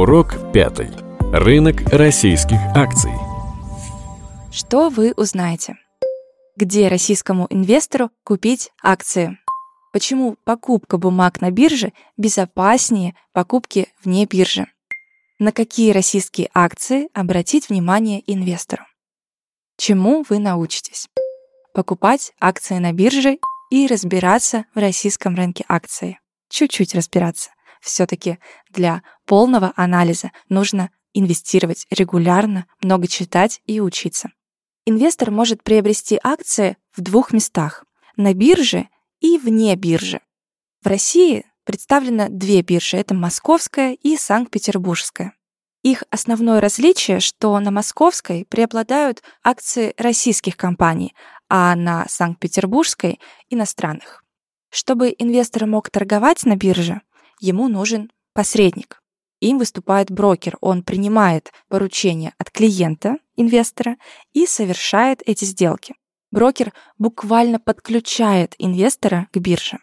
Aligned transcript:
Урок 0.00 0.50
пятый. 0.54 0.88
Рынок 1.30 1.82
российских 1.92 2.56
акций. 2.74 3.12
Что 4.50 4.88
вы 4.88 5.12
узнаете? 5.14 5.76
Где 6.56 6.88
российскому 6.88 7.46
инвестору 7.50 8.10
купить 8.24 8.70
акции? 8.82 9.36
Почему 9.92 10.36
покупка 10.44 10.96
бумаг 10.96 11.42
на 11.42 11.50
бирже 11.50 11.92
безопаснее 12.16 13.14
покупки 13.34 13.88
вне 14.02 14.24
биржи? 14.24 14.68
На 15.38 15.52
какие 15.52 15.90
российские 15.90 16.48
акции 16.54 17.10
обратить 17.12 17.68
внимание 17.68 18.22
инвестору? 18.26 18.84
Чему 19.76 20.24
вы 20.26 20.38
научитесь? 20.38 21.08
Покупать 21.74 22.32
акции 22.40 22.78
на 22.78 22.92
бирже 22.92 23.36
и 23.70 23.86
разбираться 23.86 24.64
в 24.74 24.78
российском 24.78 25.34
рынке 25.34 25.66
акций. 25.68 26.18
Чуть-чуть 26.48 26.94
разбираться. 26.94 27.50
Все-таки 27.80 28.38
для 28.70 29.02
полного 29.24 29.72
анализа 29.76 30.32
нужно 30.48 30.90
инвестировать 31.12 31.86
регулярно, 31.90 32.66
много 32.82 33.08
читать 33.08 33.60
и 33.66 33.80
учиться. 33.80 34.30
Инвестор 34.86 35.30
может 35.30 35.62
приобрести 35.62 36.18
акции 36.22 36.76
в 36.96 37.00
двух 37.00 37.32
местах– 37.32 37.84
на 38.16 38.34
бирже 38.34 38.88
и 39.20 39.38
вне 39.38 39.74
биржи. 39.76 40.20
В 40.82 40.88
России 40.88 41.46
представлено 41.64 42.26
две 42.28 42.62
биржи– 42.62 42.96
это 42.98 43.14
Московская 43.14 43.94
и 43.94 44.16
Санкт-Петербургская. 44.16 45.32
Их 45.82 46.04
основное 46.10 46.60
различие, 46.60 47.20
что 47.20 47.58
на 47.58 47.70
Московской 47.70 48.44
преобладают 48.44 49.22
акции 49.42 49.94
российских 49.96 50.56
компаний, 50.56 51.14
а 51.48 51.74
на 51.74 52.06
Санкт-Петербургской– 52.08 53.20
иностранных. 53.48 54.24
Чтобы 54.70 55.14
инвестор 55.18 55.66
мог 55.66 55.90
торговать 55.90 56.44
на 56.44 56.56
бирже, 56.56 57.00
ему 57.40 57.68
нужен 57.68 58.10
посредник. 58.34 59.02
Им 59.40 59.58
выступает 59.58 60.10
брокер. 60.10 60.56
Он 60.60 60.82
принимает 60.82 61.52
поручения 61.68 62.34
от 62.38 62.50
клиента, 62.50 63.16
инвестора, 63.36 63.96
и 64.32 64.46
совершает 64.46 65.22
эти 65.26 65.44
сделки. 65.44 65.94
Брокер 66.30 66.72
буквально 66.98 67.58
подключает 67.58 68.54
инвестора 68.58 69.26
к 69.32 69.38
бирже. 69.38 69.78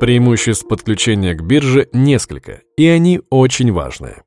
Преимуществ 0.00 0.66
подключения 0.66 1.34
к 1.34 1.42
бирже 1.42 1.88
несколько, 1.92 2.62
и 2.76 2.86
они 2.86 3.20
очень 3.30 3.72
важные. 3.72 4.24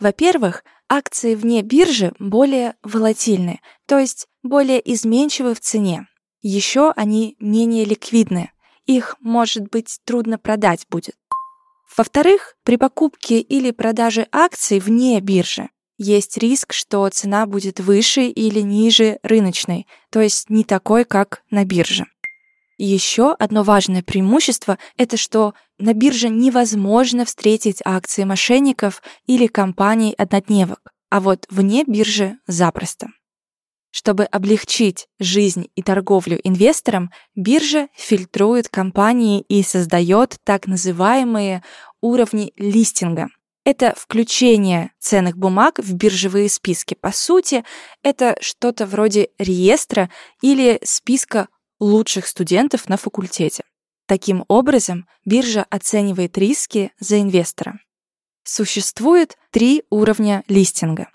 Во-первых, 0.00 0.64
акции 0.88 1.34
вне 1.34 1.62
биржи 1.62 2.12
более 2.18 2.74
волатильны, 2.82 3.60
то 3.86 3.98
есть 3.98 4.26
более 4.42 4.80
изменчивы 4.92 5.54
в 5.54 5.60
цене. 5.60 6.06
Еще 6.40 6.92
они 6.94 7.36
менее 7.40 7.84
ликвидны, 7.84 8.52
их, 8.86 9.16
может 9.20 9.68
быть, 9.70 9.98
трудно 10.04 10.38
продать 10.38 10.86
будет. 10.90 11.16
Во-вторых, 11.96 12.56
при 12.62 12.76
покупке 12.76 13.40
или 13.40 13.70
продаже 13.70 14.26
акций 14.32 14.80
вне 14.80 15.20
биржи 15.20 15.70
есть 15.98 16.36
риск, 16.36 16.72
что 16.72 17.08
цена 17.08 17.46
будет 17.46 17.80
выше 17.80 18.26
или 18.26 18.60
ниже 18.60 19.18
рыночной, 19.22 19.86
то 20.10 20.20
есть 20.20 20.50
не 20.50 20.64
такой, 20.64 21.04
как 21.04 21.42
на 21.50 21.64
бирже. 21.64 22.06
Еще 22.78 23.32
одно 23.32 23.62
важное 23.62 24.02
преимущество– 24.02 24.78
это 24.98 25.16
что 25.16 25.54
на 25.78 25.94
бирже 25.94 26.28
невозможно 26.28 27.24
встретить 27.24 27.80
акции 27.84 28.24
мошенников 28.24 29.02
или 29.26 29.46
компаний-однодневок, 29.46 30.92
а 31.08 31.20
вот 31.20 31.46
вне 31.48 31.84
биржи– 31.86 32.38
запросто. 32.46 33.08
Чтобы 33.96 34.24
облегчить 34.24 35.08
жизнь 35.18 35.68
и 35.74 35.82
торговлю 35.82 36.38
инвесторам, 36.44 37.10
биржа 37.34 37.88
фильтрует 37.94 38.68
компании 38.68 39.40
и 39.48 39.62
создает 39.62 40.36
так 40.44 40.66
называемые 40.66 41.64
уровни 42.02 42.52
листинга. 42.58 43.28
Это 43.64 43.94
включение 43.96 44.90
ценных 44.98 45.38
бумаг 45.38 45.78
в 45.78 45.94
биржевые 45.94 46.50
списки. 46.50 46.92
По 46.92 47.10
сути, 47.10 47.64
это 48.02 48.36
что-то 48.42 48.84
вроде 48.84 49.30
реестра 49.38 50.10
или 50.42 50.78
списка 50.84 51.48
лучших 51.80 52.26
студентов 52.26 52.90
на 52.90 52.98
факультете. 52.98 53.64
Таким 54.06 54.44
образом, 54.48 55.06
биржа 55.24 55.64
оценивает 55.70 56.36
риски 56.36 56.92
за 57.00 57.22
инвестора. 57.22 57.80
Существует 58.44 59.38
три 59.52 59.84
уровня 59.88 60.44
листинга. 60.48 61.08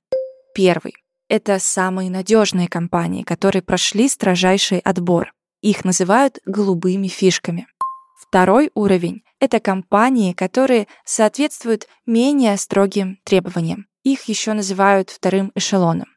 Первый 0.55 0.95
это 1.31 1.59
самые 1.59 2.09
надежные 2.09 2.67
компании, 2.67 3.23
которые 3.23 3.61
прошли 3.61 4.09
строжайший 4.09 4.79
отбор. 4.79 5.31
Их 5.61 5.85
называют 5.85 6.39
голубыми 6.45 7.07
фишками. 7.07 7.67
Второй 8.19 8.69
уровень— 8.73 9.23
это 9.39 9.61
компании, 9.61 10.33
которые 10.33 10.87
соответствуют 11.05 11.87
менее 12.05 12.57
строгим 12.57 13.17
требованиям. 13.23 13.87
Их 14.03 14.23
еще 14.25 14.51
называют 14.51 15.09
вторым 15.09 15.53
эшелоном. 15.55 16.07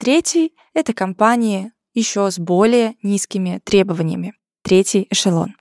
Третий— 0.00 0.52
это 0.74 0.92
компании 0.92 1.70
еще 1.94 2.28
с 2.28 2.40
более 2.40 2.96
низкими 3.00 3.60
требованиями. 3.62 4.34
Третий 4.62 5.06
эшелон. 5.08 5.54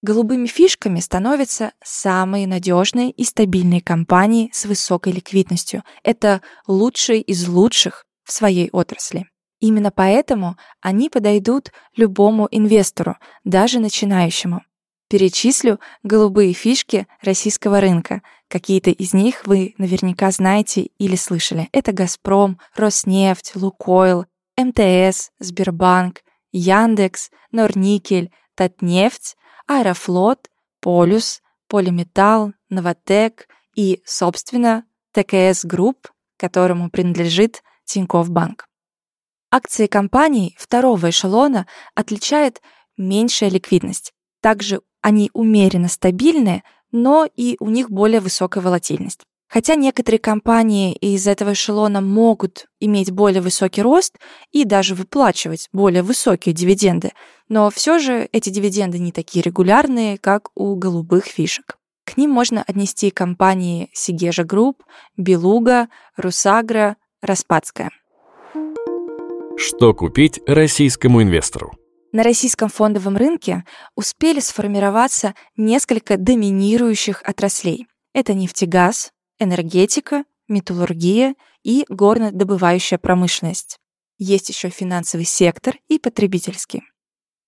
Голубыми 0.00 0.46
фишками 0.46 1.00
становятся 1.00 1.72
самые 1.82 2.46
надежные 2.46 3.10
и 3.10 3.24
стабильные 3.24 3.80
компании 3.80 4.48
с 4.52 4.64
высокой 4.64 5.12
ликвидностью. 5.12 5.82
Это 6.04 6.40
лучшие 6.68 7.20
из 7.20 7.48
лучших 7.48 8.03
в 8.24 8.32
своей 8.32 8.70
отрасли. 8.70 9.26
Именно 9.60 9.90
поэтому 9.90 10.56
они 10.80 11.08
подойдут 11.08 11.72
любому 11.96 12.48
инвестору, 12.50 13.16
даже 13.44 13.78
начинающему. 13.78 14.62
Перечислю 15.08 15.80
голубые 16.02 16.52
фишки 16.54 17.06
российского 17.22 17.80
рынка. 17.80 18.22
Какие-то 18.48 18.90
из 18.90 19.14
них 19.14 19.46
вы 19.46 19.74
наверняка 19.78 20.30
знаете 20.30 20.88
или 20.98 21.16
слышали. 21.16 21.68
Это 21.72 21.92
«Газпром», 21.92 22.58
«Роснефть», 22.74 23.52
«Лукойл», 23.54 24.26
МТС, 24.56 25.30
Сбербанк, 25.38 26.22
Яндекс, 26.52 27.30
Норникель, 27.52 28.32
Татнефть, 28.54 29.36
Аэрофлот, 29.66 30.48
Полюс, 30.80 31.42
Полиметалл, 31.68 32.52
Новотек 32.68 33.48
и, 33.74 34.02
собственно, 34.04 34.84
ТКС 35.12 35.64
Групп, 35.64 36.08
которому 36.36 36.90
принадлежит 36.90 37.62
Тинькофф 37.84 38.30
Банк. 38.30 38.66
Акции 39.50 39.86
компаний 39.86 40.56
второго 40.58 41.10
эшелона 41.10 41.66
отличает 41.94 42.60
меньшая 42.96 43.50
ликвидность. 43.50 44.12
Также 44.40 44.80
они 45.00 45.30
умеренно 45.32 45.88
стабильные, 45.88 46.64
но 46.90 47.28
и 47.36 47.56
у 47.60 47.70
них 47.70 47.90
более 47.90 48.20
высокая 48.20 48.62
волатильность. 48.62 49.20
Хотя 49.48 49.76
некоторые 49.76 50.18
компании 50.18 50.94
из 50.94 51.28
этого 51.28 51.52
эшелона 51.52 52.00
могут 52.00 52.66
иметь 52.80 53.12
более 53.12 53.40
высокий 53.40 53.82
рост 53.82 54.18
и 54.50 54.64
даже 54.64 54.94
выплачивать 54.94 55.68
более 55.72 56.02
высокие 56.02 56.52
дивиденды, 56.52 57.12
но 57.48 57.70
все 57.70 57.98
же 57.98 58.28
эти 58.32 58.50
дивиденды 58.50 58.98
не 58.98 59.12
такие 59.12 59.42
регулярные, 59.42 60.18
как 60.18 60.48
у 60.56 60.74
голубых 60.74 61.26
фишек. 61.26 61.78
К 62.04 62.16
ним 62.16 62.30
можно 62.30 62.62
отнести 62.66 63.10
компании 63.10 63.90
Сегежа 63.92 64.44
Групп, 64.44 64.82
Белуга, 65.16 65.88
Русагро, 66.16 66.96
Распадская. 67.24 67.90
Что 69.56 69.94
купить 69.94 70.40
российскому 70.46 71.22
инвестору? 71.22 71.72
На 72.12 72.22
российском 72.22 72.68
фондовом 72.68 73.16
рынке 73.16 73.64
успели 73.96 74.40
сформироваться 74.40 75.34
несколько 75.56 76.18
доминирующих 76.18 77.22
отраслей. 77.22 77.86
Это 78.12 78.34
нефтегаз, 78.34 79.10
энергетика, 79.38 80.24
металлургия 80.48 81.34
и 81.62 81.86
горнодобывающая 81.88 82.98
промышленность. 82.98 83.78
Есть 84.18 84.50
еще 84.50 84.68
финансовый 84.68 85.24
сектор 85.24 85.76
и 85.88 85.98
потребительский. 85.98 86.82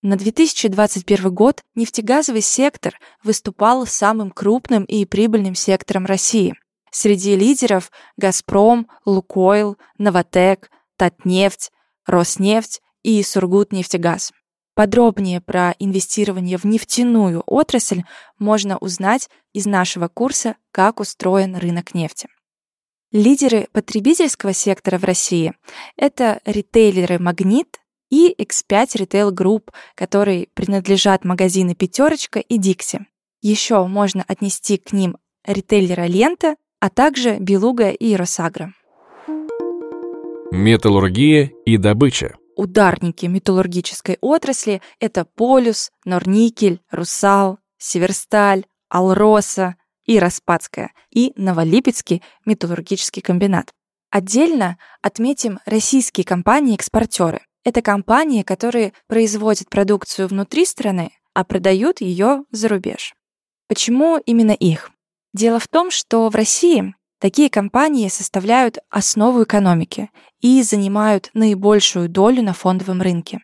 На 0.01 0.15
2021 0.15 1.31
год 1.31 1.61
нефтегазовый 1.75 2.41
сектор 2.41 2.97
выступал 3.23 3.85
самым 3.85 4.31
крупным 4.31 4.85
и 4.85 5.05
прибыльным 5.05 5.53
сектором 5.53 6.07
России– 6.07 6.55
Среди 6.99 7.35
лидеров 7.35 7.91
«Газпром», 8.17 8.87
«Лукойл», 9.05 9.77
«Новотек», 9.99 10.71
«Татнефть», 10.95 11.71
«Роснефть» 12.07 12.81
и 13.03 13.21
«Сургутнефтегаз». 13.21 14.33
Подробнее 14.73 15.39
про 15.39 15.75
инвестирование 15.77 16.57
в 16.57 16.63
нефтяную 16.63 17.43
отрасль 17.45 18.01
можно 18.39 18.79
узнать 18.79 19.29
из 19.53 19.67
нашего 19.67 20.07
курса 20.07 20.55
«Как 20.71 20.99
устроен 20.99 21.55
рынок 21.55 21.93
нефти». 21.93 22.29
Лидеры 23.11 23.67
потребительского 23.73 24.53
сектора 24.53 24.97
в 24.97 25.03
России– 25.03 25.53
это 25.97 26.41
ритейлеры 26.45 27.19
«Магнит» 27.19 27.79
и 28.09 28.33
X5 28.33 29.05
Retail 29.05 29.31
Group, 29.31 29.69
которые 29.93 30.47
принадлежат 30.55 31.25
магазины 31.25 31.75
«Пятерочка» 31.75 32.39
и 32.39 32.57
«Дикси». 32.57 33.05
Еще 33.41 33.85
можно 33.85 34.25
отнести 34.27 34.77
к 34.77 34.93
ним 34.93 35.19
ритейлера 35.45 36.07
«Лента» 36.07 36.55
а 36.79 36.89
также 36.89 37.37
Белуга 37.39 37.89
и 37.89 38.15
Росагра. 38.15 38.73
Металлургия 40.51 41.51
и 41.65 41.77
добыча. 41.77 42.35
Ударники 42.55 43.25
металлургической 43.25 44.17
отрасли– 44.21 44.81
это 44.99 45.25
Полюс, 45.25 45.91
Норникель, 46.05 46.81
Русал, 46.89 47.59
Северсталь, 47.77 48.65
Алроса 48.89 49.75
и 50.05 50.17
Распадская, 50.17 50.91
и 51.11 51.33
Новолипецкий 51.35 52.23
металлургический 52.45 53.21
комбинат. 53.21 53.71
Отдельно 54.09 54.77
отметим 55.01 55.59
российские 55.65 56.23
компании-экспортеры. 56.23 57.41
Это 57.63 57.81
компании, 57.81 58.43
которые 58.43 58.93
производят 59.07 59.69
продукцию 59.69 60.29
внутри 60.29 60.65
страны, 60.65 61.11
а 61.33 61.43
продают 61.43 62.01
ее 62.01 62.45
за 62.51 62.69
рубеж. 62.69 63.13
Почему 63.67 64.17
именно 64.17 64.51
их? 64.53 64.91
Дело 65.37 65.59
в 65.59 65.67
том, 65.67 65.91
что 65.91 66.29
в 66.29 66.35
России 66.35 66.95
такие 67.19 67.51
компании 67.51 68.07
составляют 68.07 68.79
основу 68.89 69.43
экономики 69.43 70.09
и 70.39 70.63
занимают 70.63 71.29
наибольшую 71.35 72.09
долю 72.09 72.41
на 72.41 72.53
фондовом 72.53 73.03
рынке. 73.03 73.41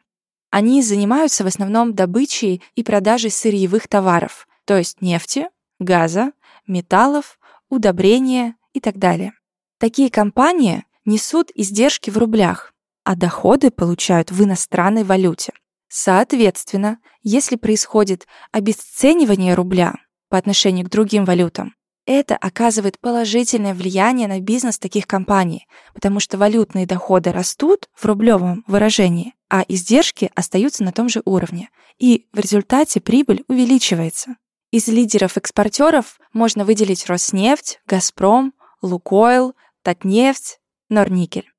Они 0.49 0.81
занимаются 0.81 1.43
в 1.43 1.47
основном 1.47 1.93
добычей 1.93 2.63
и 2.73 2.81
продажей 2.81 3.29
сырьевых 3.29 3.87
товаров, 3.87 4.47
то 4.65 4.75
есть 4.75 5.01
нефти, 5.01 5.49
газа, 5.77 6.31
металлов, 6.65 7.37
удобрения 7.69 8.55
и 8.73 8.79
так 8.79 8.97
далее. 8.97 9.33
Такие 9.77 10.09
компании 10.09 10.85
несут 11.05 11.51
издержки 11.53 12.09
в 12.09 12.17
рублях, 12.17 12.73
а 13.03 13.15
доходы 13.15 13.69
получают 13.69 14.31
в 14.31 14.43
иностранной 14.43 15.03
валюте. 15.03 15.53
Соответственно, 15.89 16.97
если 17.21 17.55
происходит 17.55 18.25
обесценивание 18.51 19.53
рубля 19.53 19.93
по 20.29 20.39
отношению 20.39 20.87
к 20.87 20.89
другим 20.89 21.25
валютам, 21.25 21.75
это 22.05 22.35
оказывает 22.35 23.00
положительное 23.00 23.73
влияние 23.73 24.27
на 24.27 24.39
бизнес 24.39 24.79
таких 24.79 25.07
компаний, 25.07 25.67
потому 25.94 26.19
что 26.19 26.38
валютные 26.38 26.85
доходы 26.85 27.31
растут 27.31 27.89
в 27.94 28.05
рублевом 28.05 28.63
выражении, 28.67 29.33
а 29.50 29.63
издержки 29.67 30.31
остаются 30.35 30.83
на 30.83 30.91
том 30.91 31.09
же 31.09 31.21
уровне, 31.25 31.69
и 31.97 32.25
в 32.33 32.39
результате 32.39 33.00
прибыль 33.00 33.44
увеличивается. 33.47 34.35
Из 34.71 34.88
лидеров-экспортеров 34.88 36.19
можно 36.33 36.65
выделить 36.65 37.05
Роснефть, 37.05 37.79
Газпром, 37.85 38.53
Лукойл, 38.81 39.55
Татнефть, 39.83 40.59
Норникель. 40.89 41.50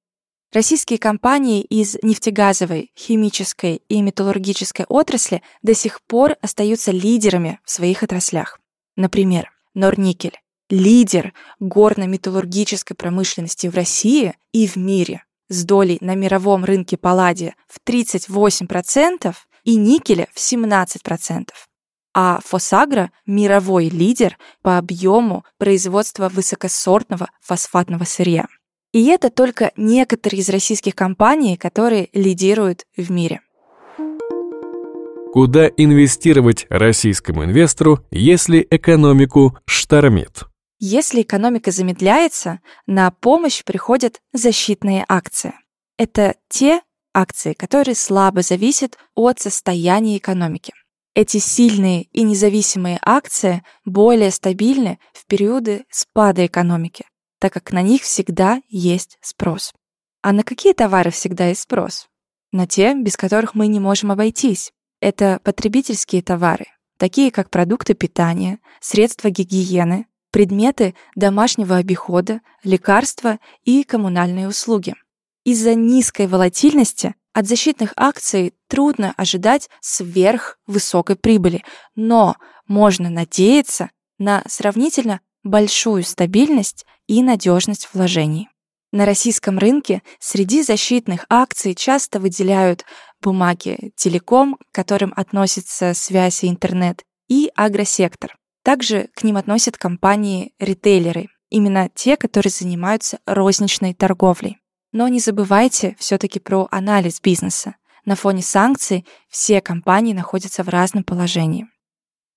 Российские 0.52 0.99
компании 0.99 1.62
из 1.62 1.96
нефтегазовой, 2.02 2.93
химической 2.96 3.82
и 3.88 4.02
металлургической 4.02 4.85
отрасли 4.88 5.43
до 5.62 5.75
сих 5.75 6.02
пор 6.02 6.37
остаются 6.43 6.91
лидерами 6.93 7.61
в 7.64 7.70
своих 7.70 8.02
отраслях. 8.02 8.61
Например, 8.94 9.54
Норникель– 9.75 10.38
лидер 10.71 11.35
горно-металлургической 11.61 12.97
промышленности 12.97 13.67
в 13.67 13.75
России 13.75 14.35
и 14.53 14.67
в 14.67 14.76
мире 14.76 15.25
с 15.49 15.65
долей 15.65 15.99
на 16.00 16.15
мировом 16.15 16.65
рынке 16.65 16.97
палладия 16.97 17.55
в 17.69 17.79
38% 17.87 19.35
и 19.65 19.76
никеля 19.76 20.29
в 20.32 20.38
17% 20.38 21.49
а 22.15 22.38
Фосагро– 22.44 23.11
мировой 23.26 23.88
лидер 23.88 24.38
по 24.62 24.79
объему 24.79 25.44
производства 25.59 26.29
высокосортного 26.29 27.29
фосфатного 27.41 28.05
сырья. 28.05 28.47
И 28.93 29.06
это 29.06 29.31
только 29.31 29.73
некоторые 29.77 30.41
из 30.41 30.49
российских 30.49 30.94
компаний, 30.94 31.56
которые 31.56 32.09
лидируют 32.12 32.87
в 32.97 33.11
мире. 33.11 33.41
Куда 35.34 35.66
инвестировать 35.66 36.64
российскому 36.69 37.42
инвестору, 37.42 38.06
если 38.12 38.64
экономику 38.70 39.58
штормит? 39.66 40.44
Если 40.78 41.22
экономика 41.22 41.72
замедляется, 41.72 42.60
на 42.86 43.10
помощь 43.10 43.64
приходят 43.64 44.20
защитные 44.32 45.04
акции. 45.08 45.54
Это 45.98 46.36
те 46.48 46.82
акции, 47.12 47.52
которые 47.52 47.96
слабо 47.96 48.42
зависят 48.42 48.96
от 49.16 49.40
состояния 49.40 50.19
экономики. 50.19 50.72
Эти 51.16 51.38
сильные 51.38 52.04
и 52.12 52.22
независимые 52.22 53.00
акции 53.02 53.64
более 53.84 54.31
стабильны 54.31 55.00
в 55.12 55.26
периоды 55.26 55.84
спада 55.90 56.46
экономики, 56.46 57.06
так 57.40 57.52
как 57.52 57.72
на 57.72 57.82
них 57.82 58.02
всегда 58.02 58.62
есть 58.69 59.19
спрос. 59.20 59.72
А 60.22 60.31
на 60.31 60.44
какие 60.44 60.75
товары 60.75 61.10
всегда 61.10 61.48
есть 61.48 61.62
спрос? 61.62 62.06
На 62.52 62.69
те, 62.69 62.94
без 62.94 63.16
которых 63.16 63.56
мы 63.56 63.66
не 63.66 63.81
можем 63.81 64.12
обойтись. 64.12 64.70
Это 65.05 65.39
потребительские 65.45 66.23
товары, 66.23 66.65
такие 66.97 67.31
как 67.31 67.51
продукты 67.51 67.93
питания, 67.93 68.59
средства 68.81 69.29
гигиены, 69.29 70.06
предметы 70.31 70.95
домашнего 71.15 71.77
обихода, 71.77 72.41
лекарства 72.62 73.39
и 73.65 73.85
коммунальные 73.85 74.49
услуги. 74.49 74.95
Из-за 75.45 75.75
низкой 75.75 76.27
волатильности 76.27 77.15
от 77.35 77.47
защитных 77.47 77.93
акций 77.99 78.55
трудно 78.67 79.12
ожидать 79.19 79.69
сверхвысокой 79.83 81.17
прибыли, 81.17 81.62
но 81.95 82.37
можно 82.67 83.11
надеяться 83.11 83.91
на 84.17 84.43
сравнительно 84.49 85.21
большую 85.43 86.03
стабильность 86.03 86.87
и 87.09 87.23
надежность 87.23 87.91
вложений. 87.93 88.49
На 88.95 89.05
российском 89.06 89.59
рынке 89.59 90.03
среди 90.21 90.62
защитных 90.62 91.27
акций 91.29 91.75
часто 91.75 92.21
выделяют 92.21 92.85
бумаги 93.25 93.93
телеком, 93.97 94.56
к 94.56 94.75
которым 94.75 95.12
относятся 95.17 95.94
связь 95.94 96.44
и 96.44 96.49
интернет, 96.49 97.03
и 97.29 97.50
агросектор. 97.56 98.37
Также 98.62 99.09
к 99.15 99.25
ним 99.25 99.37
относят 99.37 99.79
компании-ритейлеры, 99.79 101.29
именно 101.50 101.88
те, 101.94 102.17
которые 102.17 102.50
занимаются 102.50 103.19
розничной 103.26 103.94
торговлей. 103.94 104.59
Но 104.93 105.09
не 105.09 105.21
забывайте 105.21 105.97
все-таки 105.99 106.38
про 106.38 106.69
анализ 106.71 107.21
бизнеса. 107.21 107.76
На 108.05 108.15
фоне 108.15 108.43
санкций 108.43 109.06
все 109.29 109.61
компании 109.61 110.12
находятся 110.12 110.62
в 110.62 110.69
разном 110.69 111.05
положении. 111.05 111.67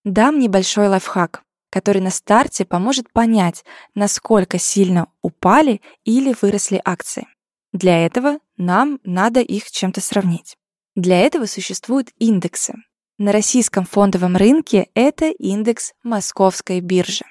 Дам 0.05 0.39
небольшой 0.39 0.87
лайфхак, 0.87 1.43
который 1.69 2.01
на 2.01 2.09
старте 2.09 2.63
поможет 2.63 3.11
понять, 3.11 3.65
насколько 3.93 4.57
сильно 4.57 5.07
упали 5.21 5.81
или 6.05 6.33
выросли 6.41 6.81
акции. 6.83 7.27
Для 7.73 8.05
этого 8.05 8.39
нам 8.55 8.99
надо 9.03 9.41
их 9.41 9.69
чем-то 9.69 10.01
сравнить. 10.01 10.55
Для 10.97 11.19
этого 11.19 11.45
существуют 11.45 12.09
индексы. 12.17 12.73
На 13.19 13.31
российском 13.31 13.85
фондовом 13.85 14.35
рынке 14.35 14.89
это 14.95 15.29
индекс 15.29 15.93
Московской 16.01 16.79
биржи. 16.79 17.23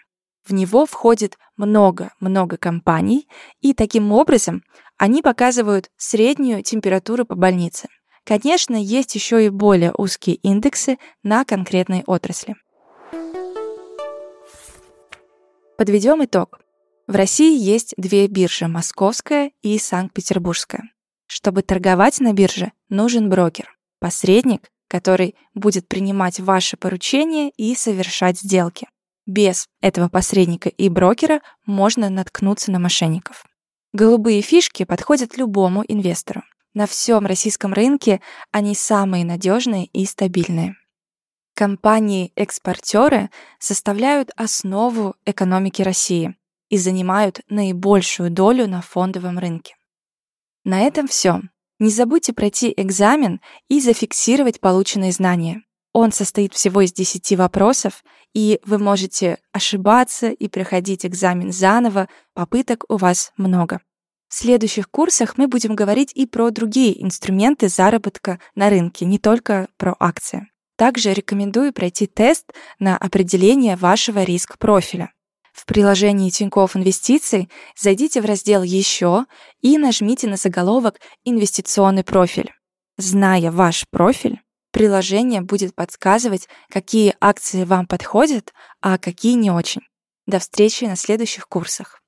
В 0.44 0.54
него 0.54 0.86
входит 0.86 1.36
много-много 1.56 2.58
компаний, 2.58 3.26
и 3.60 3.74
таким 3.74 4.12
образом 4.12 4.62
они 4.98 5.20
показывают 5.20 5.90
среднюю 5.96 6.62
температуру 6.62 7.24
по 7.24 7.34
больнице. 7.34 7.88
Конечно, 8.22 8.76
есть 8.76 9.16
еще 9.16 9.44
и 9.44 9.48
более 9.48 9.92
узкие 9.98 10.36
индексы 10.36 10.98
на 11.24 11.44
конкретной 11.44 12.04
отрасли. 12.06 12.54
Подведем 15.76 16.24
итог. 16.24 16.60
В 17.08 17.16
России 17.16 17.58
есть 17.58 17.94
две 17.96 18.28
биржи– 18.28 18.66
Московская 18.68 19.50
и 19.62 19.76
Санкт-Петербургская. 19.76 20.84
Чтобы 21.26 21.62
торговать 21.62 22.20
на 22.20 22.32
бирже, 22.32 22.72
нужен 22.88 23.28
брокер, 23.28 23.76
посредник, 23.98 24.70
который 24.88 25.34
будет 25.54 25.88
принимать 25.88 26.40
ваши 26.40 26.76
поручения 26.76 27.50
и 27.56 27.74
совершать 27.74 28.38
сделки. 28.38 28.88
Без 29.26 29.66
этого 29.80 30.08
посредника 30.08 30.68
и 30.68 30.88
брокера 30.88 31.40
можно 31.64 32.08
наткнуться 32.10 32.70
на 32.70 32.78
мошенников. 32.78 33.44
Голубые 33.92 34.40
фишки 34.40 34.84
подходят 34.84 35.36
любому 35.36 35.82
инвестору. 35.86 36.42
На 36.74 36.86
всем 36.86 37.26
российском 37.26 37.72
рынке 37.72 38.20
они 38.52 38.74
самые 38.74 39.24
надежные 39.24 39.86
и 39.86 40.04
стабильные. 40.04 40.76
Компании-экспортеры 41.54 43.30
составляют 43.58 44.30
основу 44.36 45.16
экономики 45.24 45.80
России 45.80 46.36
и 46.68 46.76
занимают 46.76 47.40
наибольшую 47.48 48.30
долю 48.30 48.68
на 48.68 48.82
фондовом 48.82 49.38
рынке. 49.38 49.74
На 50.66 50.80
этом 50.80 51.06
все. 51.06 51.42
Не 51.78 51.90
забудьте 51.90 52.32
пройти 52.32 52.74
экзамен 52.76 53.40
и 53.68 53.80
зафиксировать 53.80 54.58
полученные 54.58 55.12
знания. 55.12 55.62
Он 55.92 56.10
состоит 56.10 56.54
всего 56.54 56.80
из 56.80 56.92
10 56.92 57.36
вопросов, 57.36 58.02
и 58.34 58.58
вы 58.66 58.78
можете 58.78 59.38
ошибаться 59.52 60.28
и 60.28 60.48
проходить 60.48 61.06
экзамен 61.06 61.52
заново, 61.52 62.08
попыток 62.34 62.84
у 62.88 62.96
вас 62.96 63.32
много. 63.36 63.80
В 64.28 64.34
следующих 64.34 64.90
курсах 64.90 65.38
мы 65.38 65.46
будем 65.46 65.76
говорить 65.76 66.10
и 66.16 66.26
про 66.26 66.50
другие 66.50 67.00
инструменты 67.00 67.68
заработка 67.68 68.40
на 68.56 68.68
рынке, 68.68 69.04
не 69.04 69.20
только 69.20 69.68
про 69.76 69.94
акции. 70.00 70.48
Также 70.76 71.12
рекомендую 71.12 71.72
пройти 71.72 72.08
тест 72.08 72.52
на 72.80 72.96
определение 72.96 73.76
вашего 73.76 74.24
риск-профиля. 74.24 75.12
В 75.56 75.64
приложении 75.64 76.30
Тинькофф 76.30 76.76
Инвестиции 76.76 77.48
зайдите 77.76 78.20
в 78.20 78.26
раздел 78.26 78.62
«Еще» 78.62 79.24
и 79.62 79.78
нажмите 79.78 80.28
на 80.28 80.36
заголовок 80.36 81.00
«Инвестиционный 81.24 82.04
профиль». 82.04 82.52
Зная 82.98 83.50
ваш 83.50 83.86
профиль, 83.90 84.40
Приложение 84.76 85.40
будет 85.40 85.74
подсказывать, 85.74 86.50
какие 86.68 87.14
акции 87.18 87.64
вам 87.64 87.86
подходят, 87.86 88.52
а 88.82 88.98
какие 88.98 89.32
не 89.32 89.50
очень. 89.50 89.80
До 90.26 90.38
встречи 90.38 90.84
на 90.84 90.96
следующих 90.96 91.48
курсах. 91.48 92.02